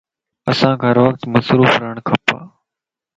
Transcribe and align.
انسانک 0.49 0.79
ھر 0.89 0.97
وقت 1.03 1.21
مصروف 1.33 1.71
رھڻ 1.81 1.95
کپ 2.07 2.25